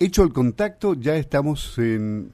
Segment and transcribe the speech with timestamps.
[0.00, 2.30] Hecho el contacto, ya estamos en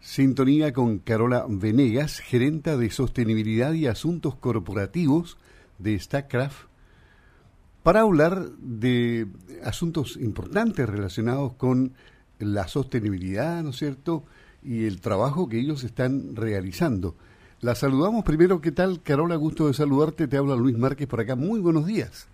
[0.00, 5.36] sintonía con Carola Venegas, gerenta de sostenibilidad y asuntos corporativos
[5.78, 6.68] de StackCraft,
[7.82, 9.26] para hablar de
[9.64, 11.94] asuntos importantes relacionados con
[12.38, 14.22] la sostenibilidad, ¿no es cierto?,
[14.62, 17.16] y el trabajo que ellos están realizando.
[17.60, 18.60] La saludamos primero.
[18.60, 19.34] ¿Qué tal, Carola?
[19.34, 20.28] Gusto de saludarte.
[20.28, 21.34] Te habla Luis Márquez por acá.
[21.34, 22.28] Muy buenos días.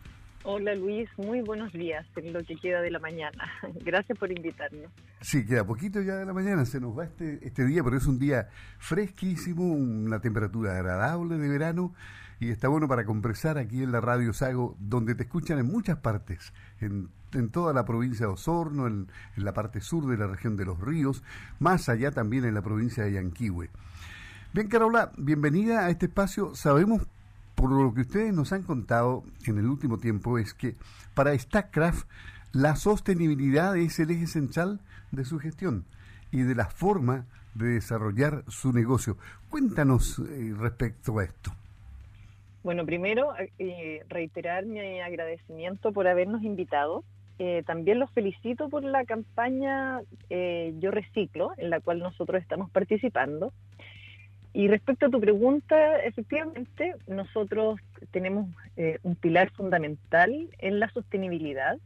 [0.50, 3.52] Hola Luis, muy buenos días en lo que queda de la mañana.
[3.84, 4.90] Gracias por invitarnos.
[5.20, 8.06] Sí, queda poquito ya de la mañana, se nos va este, este día, pero es
[8.06, 11.92] un día fresquísimo, una temperatura agradable de verano
[12.40, 15.98] y está bueno para compresar aquí en la radio Sago, donde te escuchan en muchas
[15.98, 17.10] partes, en,
[17.52, 20.80] toda la provincia de Osorno, en, en, la parte sur de la región de los
[20.80, 21.22] ríos,
[21.58, 23.68] más allá también en la provincia de Yanquihue.
[24.54, 26.54] Bien, Carola, bienvenida a este espacio.
[26.54, 27.06] Sabemos
[27.58, 30.76] por lo que ustedes nos han contado en el último tiempo, es que
[31.14, 32.08] para StackCraft
[32.52, 34.78] la sostenibilidad es el eje central
[35.10, 35.84] de su gestión
[36.30, 39.16] y de la forma de desarrollar su negocio.
[39.50, 41.50] Cuéntanos eh, respecto a esto.
[42.62, 47.02] Bueno, primero eh, reiterar mi agradecimiento por habernos invitado.
[47.40, 53.52] Eh, también los felicito por la campaña Yo Reciclo, en la cual nosotros estamos participando.
[54.52, 57.78] Y respecto a tu pregunta, efectivamente, nosotros
[58.10, 61.78] tenemos eh, un pilar fundamental en la sostenibilidad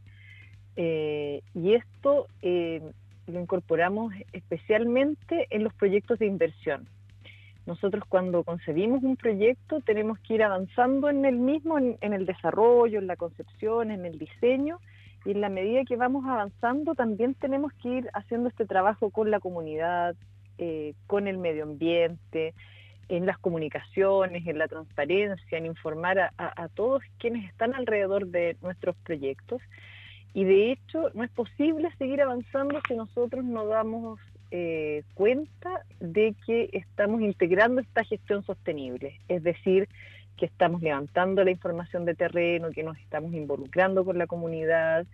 [0.76, 2.80] eh, y esto eh,
[3.26, 6.88] lo incorporamos especialmente en los proyectos de inversión.
[7.66, 12.26] Nosotros cuando concebimos un proyecto tenemos que ir avanzando en el mismo, en, en el
[12.26, 14.78] desarrollo, en la concepción, en el diseño,
[15.24, 19.30] y en la medida que vamos avanzando también tenemos que ir haciendo este trabajo con
[19.30, 20.16] la comunidad,
[20.58, 22.54] eh, con el medio ambiente,
[23.08, 28.96] en las comunicaciones, en la transparencia, en informar a, todos quienes están alrededor de nuestros
[28.96, 29.60] proyectos.
[30.32, 34.18] Y de hecho, no es posible seguir avanzando si nosotros no damos
[34.50, 39.88] eh, cuenta de que estamos integrando esta gestión sostenible, es decir,
[40.38, 45.06] que estamos levantando la información de terreno, que nos estamos involucrando con la comunidad,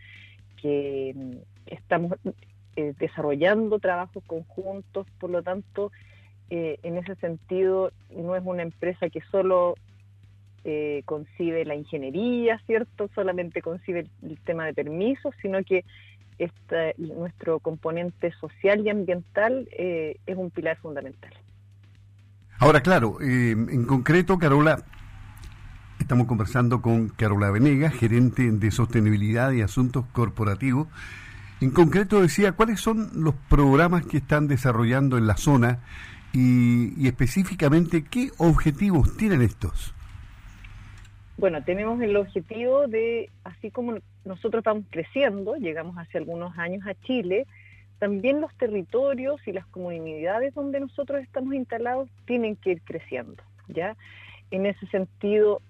[0.61, 1.37] que mm,
[1.67, 2.13] estamos
[2.79, 5.91] eh, desarrollando trabajos conjuntos, por lo tanto,
[6.49, 9.75] eh, en ese sentido, no es una empresa que solo
[10.63, 13.11] eh, concibe la ingeniería, ¿cierto?
[13.17, 15.85] Solamente concibe el, tema de permisos, sino que
[16.99, 21.33] nuestro componente social y ambiental es un pilar fundamental.
[22.61, 24.85] Ahora, claro, en concreto, Carola,
[25.99, 30.87] estamos conversando con Carola Venegas, gerente de sostenibilidad y asuntos corporativos
[31.61, 35.81] en concreto decía, ¿cuáles son los programas que están desarrollando en la zona
[36.33, 39.95] y, específicamente qué objetivos tienen estos?
[41.37, 46.95] Bueno, tenemos el objetivo de, así como nosotros vamos creciendo, llegamos hace algunos años a
[47.07, 47.47] Chile,
[47.99, 53.97] también los territorios y las comunidades donde nosotros estamos instalados tienen que ir creciendo, ¿ya?
[54.51, 55.61] En ese sentido,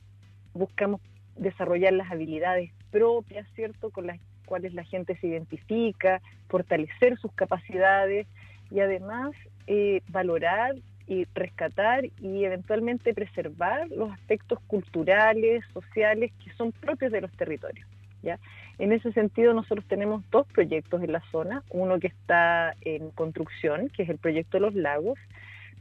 [0.53, 1.01] buscamos
[1.37, 8.27] desarrollar las habilidades propias, ¿cierto?, con las cuales la gente se identifica, fortalecer sus capacidades
[8.71, 9.33] y además
[9.67, 10.75] eh, valorar
[11.07, 17.87] y rescatar y eventualmente preservar los aspectos culturales, sociales que son propios de los territorios.
[18.23, 18.39] ¿ya?
[18.79, 23.89] En ese sentido, nosotros tenemos dos proyectos en la zona, uno que está en construcción,
[23.89, 25.19] que es el proyecto los lagos,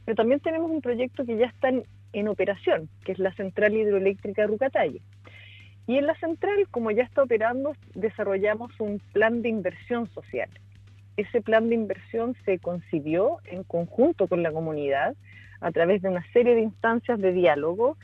[0.04, 1.68] pero también tenemos un proyecto que ya está
[2.12, 5.00] en, operación, que es la central hidroeléctrica Rucatalle.
[5.88, 10.50] Y en la central, como ya está operando, desarrollamos un plan de inversión social.
[11.16, 15.16] Ese plan de inversión se concibió en conjunto con la comunidad
[15.60, 17.96] a través de una serie de instancias de diálogo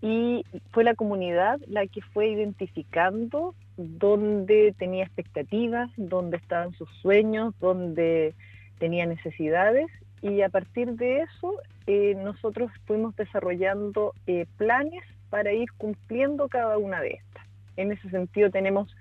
[0.00, 7.54] y fue la comunidad la que fue identificando dónde tenía expectativas, dónde estaban sus sueños,
[7.58, 8.34] dónde
[8.78, 9.88] tenía necesidades
[10.28, 11.54] y a partir de eso
[11.86, 17.46] eh, nosotros fuimos desarrollando eh, planes para ir cumpliendo cada una de estas.
[17.76, 18.94] En ese sentido tenemos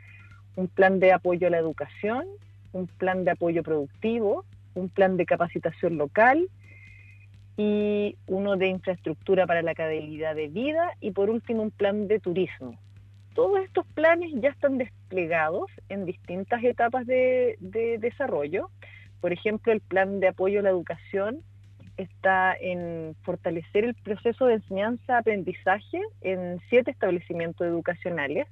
[0.56, 2.26] un plan de apoyo a la educación,
[2.74, 4.46] un plan de apoyo productivo,
[4.76, 6.50] un plan de capacitación local
[7.58, 12.20] y uno de infraestructura para la calidad de vida y por último un plan de
[12.20, 12.78] turismo.
[13.34, 18.70] Todos estos planes ya están desplegados en distintas etapas de, de desarrollo.
[19.22, 21.42] Por ejemplo, el plan de apoyo a la educación
[21.98, 28.48] está en fortalecer el proceso de enseñanza-aprendizaje en siete establecimientos educacionales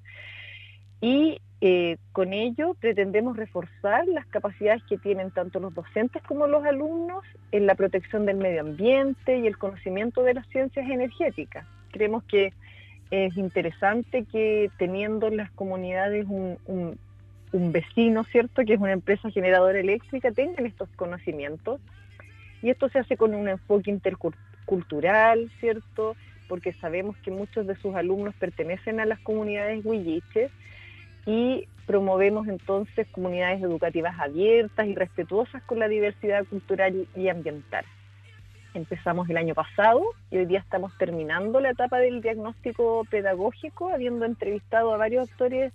[1.02, 6.66] y eh, con ello pretendemos reforzar las capacidades que tienen tanto los docentes como los
[6.66, 11.66] alumnos en la protección del medio ambiente y el conocimiento de las ciencias energéticas.
[11.92, 12.54] Creemos que
[13.12, 16.98] es interesante que teniendo en las comunidades un, un
[17.54, 21.80] vecino, ¿cierto?, que es una empresa generadora eléctrica, tengan estos conocimientos.
[22.62, 26.16] Y esto se hace con un enfoque intercultural, ¿cierto?,
[26.48, 30.52] porque sabemos que muchos de sus alumnos pertenecen a las comunidades huilliches
[31.26, 37.86] y promovemos entonces comunidades educativas abiertas y respetuosas con la diversidad cultural y ambiental.
[38.74, 40.02] Empezamos el año pasado
[40.32, 45.72] y hoy día estamos terminando la etapa del diagnóstico pedagógico, habiendo entrevistado a varios actores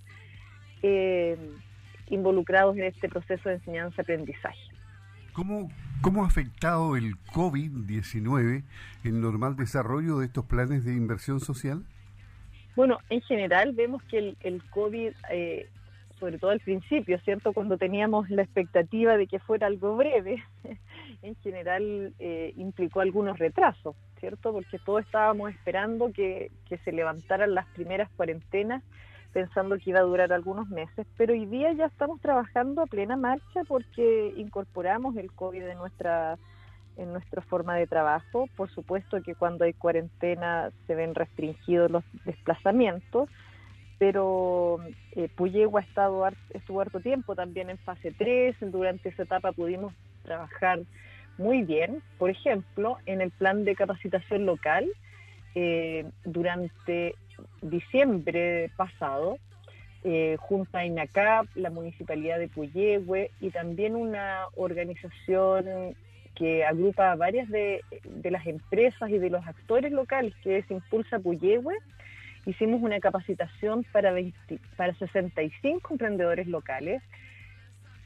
[0.83, 1.37] eh,
[2.11, 4.59] involucrados en este proceso de enseñanza-aprendizaje.
[5.33, 5.71] ¿Cómo,
[6.01, 8.65] ¿Cómo ha afectado el COVID-19
[9.05, 11.85] el normal desarrollo de estos planes de inversión social?
[12.75, 15.69] Bueno, en general vemos que el, el COVID, eh,
[16.19, 17.53] sobre todo al principio, ¿cierto?
[17.53, 20.43] Cuando teníamos la expectativa de que fuera algo breve,
[21.23, 24.53] en general eh, implicó algunos retrasos, ¿cierto?
[24.53, 28.83] Porque todos estábamos esperando que, que se levantaran las primeras cuarentenas
[29.33, 33.17] pensando que iba a durar algunos meses, pero hoy día ya estamos trabajando a plena
[33.17, 36.39] marcha porque incorporamos el COVID en nuestra
[36.97, 38.49] en nuestra forma de trabajo.
[38.57, 43.29] Por supuesto que cuando hay cuarentena se ven restringidos los desplazamientos,
[43.99, 44.79] pero
[45.13, 49.93] eh, Puyehua ha estado estuvo harto tiempo también en fase 3, durante esa etapa pudimos
[50.25, 50.81] trabajar
[51.39, 54.87] muy bien, por ejemplo, en el plan de capacitación local,
[55.55, 57.15] eh, durante
[57.63, 59.39] diciembre pasado,
[60.05, 65.95] eh, junto a INACAP, la Municipalidad de Puyehue y también una organización
[66.35, 67.83] que agrupa a varias de,
[68.23, 71.75] las empresas y de los actores locales, que es Impulsa Puyehue,
[72.47, 74.15] hicimos una capacitación para,
[74.77, 77.03] para 65 emprendedores locales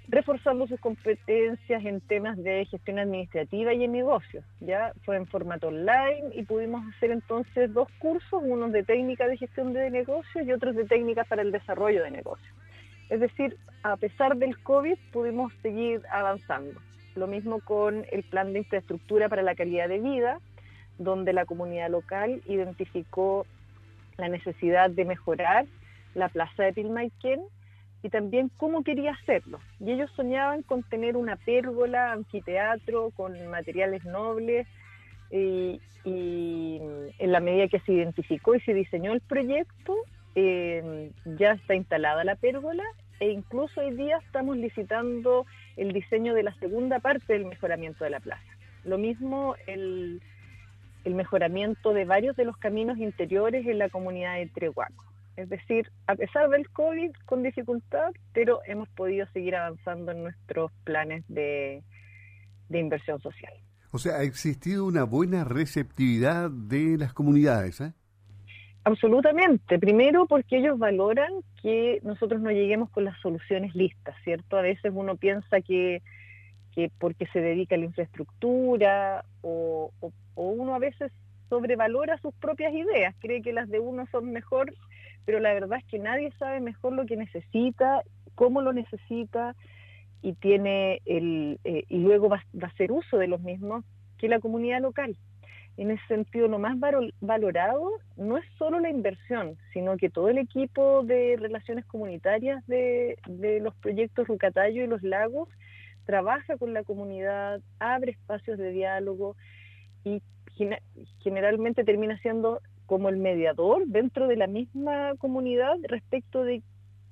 [0.08, 4.44] reforzando sus competencias en temas de gestión administrativa y en negocios.
[4.60, 9.36] Ya fue en formato online y pudimos hacer entonces dos cursos, uno de técnica de
[9.36, 12.52] gestión de negocios y otros de técnicas para el desarrollo de negocios.
[13.10, 16.80] Es decir, a pesar del COVID pudimos seguir avanzando.
[17.14, 20.38] Lo mismo con el plan de infraestructura para la calidad de vida,
[20.98, 23.46] donde la comunidad local identificó
[24.16, 25.66] la necesidad de mejorar
[26.14, 27.40] la plaza de Pilmaiquén
[28.02, 29.60] y también cómo quería hacerlo.
[29.80, 34.66] Y ellos soñaban con tener una pérgola, anfiteatro, con materiales nobles,
[35.30, 39.96] y, en la medida que se identificó y se diseñó el proyecto,
[40.34, 42.82] eh, ya está instalada la pérgola
[43.20, 45.46] e incluso hoy día estamos licitando
[45.76, 48.42] el diseño de la segunda parte del mejoramiento de la plaza.
[48.84, 50.20] Lo mismo el,
[51.04, 55.11] el mejoramiento de varios de los caminos interiores en la comunidad de Trehuaco.
[55.36, 60.70] Es decir, a pesar del COVID con dificultad, pero hemos podido seguir avanzando en nuestros
[60.84, 61.82] planes de,
[62.70, 63.52] inversión social.
[63.90, 67.92] O sea, ha existido una buena receptividad de las comunidades, ¿eh?
[68.84, 69.78] Absolutamente.
[69.78, 71.30] Primero porque ellos valoran
[71.60, 74.56] que nosotros no lleguemos con las soluciones listas, ¿cierto?
[74.56, 76.02] A veces uno piensa que,
[76.74, 81.12] que porque se dedica a la infraestructura o, o, o, uno a veces
[81.48, 84.74] sobrevalora sus propias ideas, cree que las de uno son mejor
[85.24, 88.02] pero la verdad es que nadie sabe mejor lo que necesita,
[88.34, 89.54] cómo lo necesita
[90.22, 93.84] y tiene el eh, y luego va, a hacer uso de los mismos
[94.18, 95.16] que la comunidad local.
[95.78, 96.76] En ese sentido, lo más
[97.20, 103.16] valorado no es solo la inversión, sino que todo el equipo de relaciones comunitarias de,
[103.26, 105.48] de los proyectos Rucatayo y los lagos
[106.04, 109.34] trabaja con la comunidad, abre espacios de diálogo
[110.04, 110.20] y
[111.22, 112.60] generalmente termina siendo
[112.92, 116.62] como el mediador dentro de la misma comunidad respecto de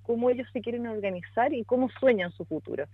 [0.03, 2.85] cómo ellos se quieren organizar y cómo sueñan su futuro.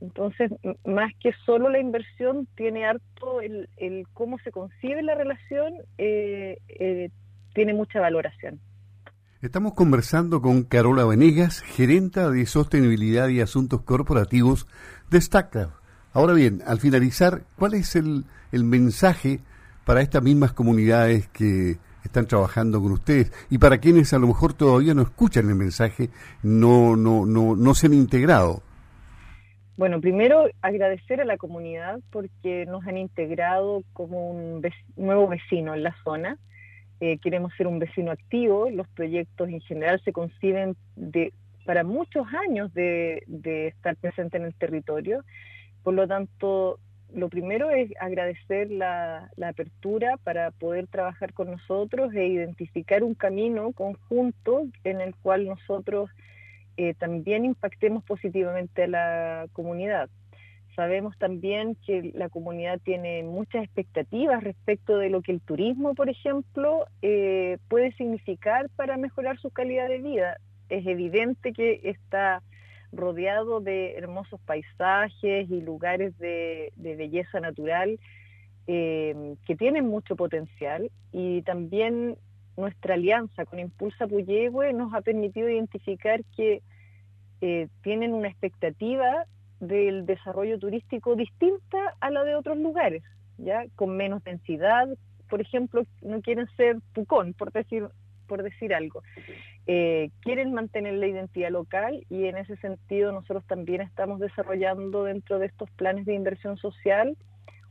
[0.00, 0.52] Entonces,
[0.84, 3.66] más que solo la inversión, tiene harto el,
[4.12, 7.10] cómo se concibe la relación, eh, eh,
[7.56, 8.60] tiene mucha valoración.
[9.40, 14.68] Estamos conversando con Carola Venegas, gerenta de sostenibilidad y asuntos corporativos
[15.10, 15.74] de StackCraft.
[16.12, 19.40] Ahora bien, al finalizar, ¿cuál es el, el mensaje
[19.84, 21.78] para estas mismas comunidades que
[22.12, 26.10] están trabajando con ustedes y para quienes a lo mejor todavía no escuchan el mensaje,
[26.42, 28.62] no, no, no, no se han integrado.
[29.78, 34.62] Bueno, primero agradecer a la comunidad porque nos han integrado como un
[34.96, 36.36] nuevo vecino en la zona.
[37.00, 38.68] Eh, queremos ser un vecino activo.
[38.68, 41.32] Los proyectos en general se conciben de,
[41.64, 45.24] para muchos años de, de estar presente en el territorio.
[45.82, 46.78] Por lo tanto,
[47.14, 53.72] lo primero es agradecer la, apertura para poder trabajar con nosotros e identificar un camino
[53.72, 56.10] conjunto en el cual nosotros
[56.76, 60.08] eh, también impactemos positivamente a la comunidad.
[60.74, 66.08] Sabemos también que la comunidad tiene muchas expectativas respecto de lo que el turismo, por
[66.08, 70.38] ejemplo, eh, puede significar para mejorar su calidad de vida.
[70.70, 72.42] Es evidente que está
[72.92, 77.98] rodeado de hermosos paisajes y lugares de, belleza natural
[78.66, 82.16] eh, que tienen mucho potencial y también
[82.56, 86.62] nuestra alianza con Impulsa Puyehue nos ha permitido identificar que
[87.40, 89.24] eh, tienen una expectativa
[89.58, 93.02] del desarrollo turístico distinta a la de otros lugares,
[93.38, 94.88] ya con menos densidad,
[95.28, 97.88] por ejemplo, no quieren ser Pucón, por decir
[98.26, 99.02] por decir algo.
[99.66, 105.38] Eh, quieren mantener la identidad local y en ese sentido nosotros también estamos desarrollando dentro
[105.38, 107.16] de estos planes de inversión social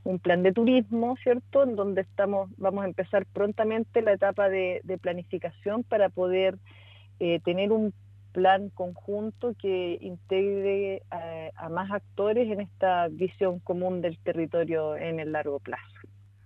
[0.03, 1.63] un plan de turismo, ¿cierto?
[1.63, 6.57] En donde estamos, vamos a empezar prontamente la etapa de, planificación para poder
[7.19, 7.93] eh, tener un
[8.31, 11.03] plan conjunto que integre
[11.55, 15.90] a más actores en esta visión común del territorio en el largo plazo.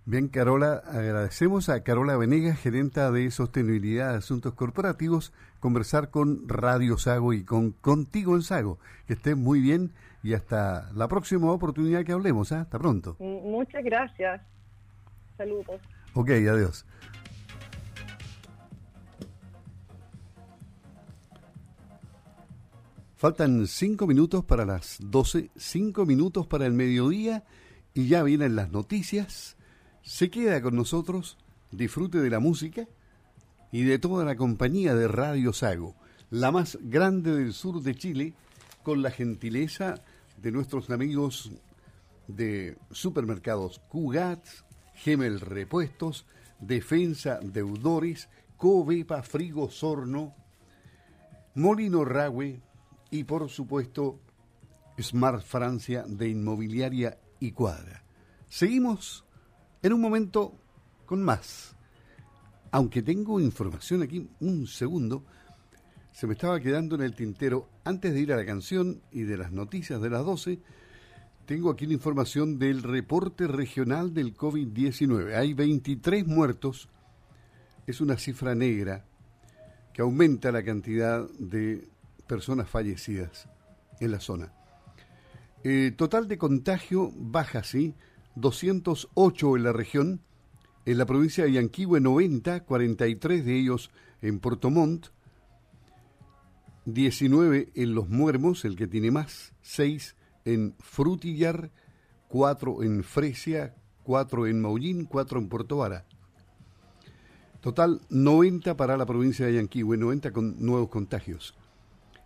[0.07, 6.99] Bien, Carola, agradecemos a Carola Venegas, gerenta de Sostenibilidad de Asuntos Corporativos, conversar con Radio
[6.99, 8.77] Sago y con Contigo en Sago.
[9.07, 12.51] Que estés muy bien y hasta la próxima oportunidad que hablemos.
[12.51, 12.57] ¿eh?
[12.57, 13.15] Hasta pronto.
[13.19, 14.43] Muchas gracias.
[15.37, 15.81] Saludos.
[16.13, 16.85] Ok, adiós.
[23.15, 27.43] Faltan cinco minutos para las doce, cinco minutos para el mediodía
[27.95, 29.57] y ya vienen las noticias
[30.05, 31.37] se queda con nosotros,
[31.71, 32.87] disfrute de la música
[33.71, 35.95] y de toda la compañía de Radio Sago,
[36.29, 38.33] la más grande del sur de Chile,
[38.83, 39.95] con la gentileza
[40.37, 41.51] de nuestros amigos
[42.27, 44.45] de supermercados Cugat,
[44.93, 46.25] Gemel Repuestos,
[46.59, 50.35] Defensa Deudores, Covepa Frigo Sorno,
[51.55, 52.61] Molino Ragüe
[53.09, 54.19] y por supuesto
[55.01, 58.03] Smart Francia de Inmobiliaria y Cuadra.
[58.47, 59.24] Seguimos
[59.85, 60.57] en un momento
[61.05, 61.75] con más.
[62.71, 65.23] Aunque tengo información aquí, un segundo,
[66.11, 69.37] se me estaba quedando en el tintero antes de ir a la canción y de
[69.37, 70.59] las noticias de las 12.
[71.45, 75.35] Tengo aquí la información del reporte regional del COVID-19.
[75.35, 76.89] Hay 23 muertos.
[77.85, 79.05] Es una cifra negra
[79.93, 81.87] que aumenta la cantidad de
[82.25, 83.47] personas fallecidas
[83.99, 84.51] en la zona.
[85.63, 87.93] Eh, total de contagio baja, sí,
[88.35, 90.21] 208 en la región,
[90.85, 95.07] en la provincia de Yanquihue 90, 43 de ellos en Puerto Montt,
[96.85, 100.15] 19 en Los Muermos, el que tiene más, 6
[100.45, 101.71] en Frutillar,
[102.27, 106.05] 4 en Fresia, 4 en Maullín, 4 en Puerto Vara.
[107.61, 111.55] Total 90 para la provincia de Yanquihue, 90 con nuevos contagios.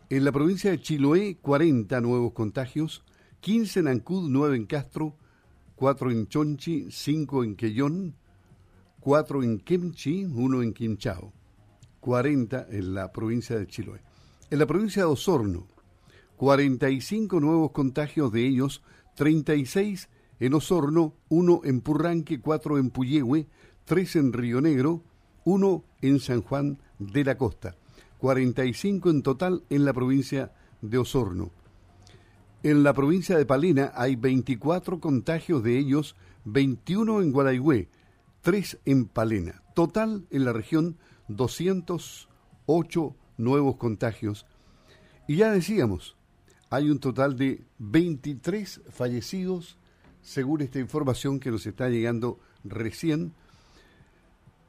[0.09, 3.05] En la provincia de Chiloé, 40 nuevos contagios,
[3.39, 5.15] 15 en Ancud, 9 en Castro,
[5.79, 8.13] 4 en Chonchi, 5 en Quellón,
[8.99, 11.31] 4 en Kimchi, 1 en Quinchao,
[12.01, 14.01] 40 en la provincia de Chiloé.
[14.49, 15.67] En la provincia de Osorno,
[16.35, 18.83] 45 nuevos contagios, de ellos
[19.15, 20.09] 36
[20.41, 23.47] en Osorno, 1 en Purranque, 4 en Puyehue,
[23.85, 25.01] 3 en Río Negro,
[25.45, 27.77] 1 en San Juan de la Costa.
[28.17, 31.51] 45 en total en la provincia de Osorno.
[32.61, 37.87] En la provincia de Palena hay 24 contagios, de ellos 21 en Guaraigüe,
[38.41, 39.63] 3 en Palena.
[39.75, 40.97] Total en la región
[41.29, 44.45] 208 nuevos contagios.
[45.25, 46.17] Y ya decíamos,
[46.69, 49.77] hay un total de 23 fallecidos,
[50.21, 53.31] según esta información que nos está llegando recién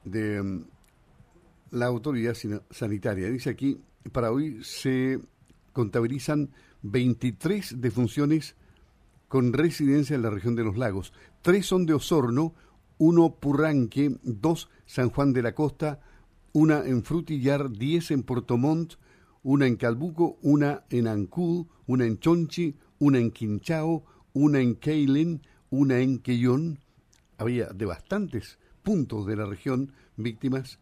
[0.05, 0.63] de mm,
[1.71, 2.37] la autoridad
[2.69, 3.29] sanitaria.
[3.29, 3.81] Dice aquí,
[4.13, 5.19] para hoy se
[5.73, 6.51] contabilizan
[6.83, 8.55] 23 defunciones
[9.27, 11.13] con residencia en la región de los lagos.
[11.41, 12.53] Tres son de Osorno,
[12.97, 16.01] uno Purranque, dos San Juan de la Costa,
[16.53, 18.93] una en Frutillar, diez en Portomont,
[19.43, 25.41] una en Calbuco, una en Ancud, una en Chonchi, una en Quinchao, una en Keilen,
[25.69, 26.79] una en Quellón.
[27.37, 30.79] Había de bastantes puntos de la región víctimas,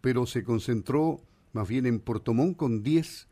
[0.00, 1.20] pero se concentró
[1.52, 3.28] más bien en Portomont con 10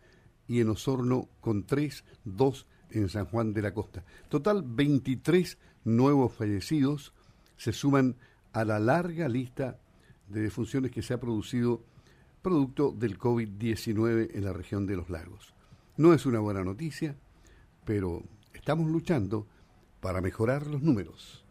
[0.48, 4.04] y en Osorno con 3, 2 en San Juan de la Costa.
[4.28, 7.12] Total, 23 nuevos fallecidos
[7.56, 8.16] se suman
[8.52, 9.78] a la larga lista
[10.28, 11.84] de defunciones que se ha producido
[12.42, 15.54] producto del COVID-19 en la región de los lagos.
[15.96, 17.16] No es una buena noticia,
[17.84, 18.22] pero
[18.52, 19.46] estamos luchando
[20.00, 21.41] para mejorar los números.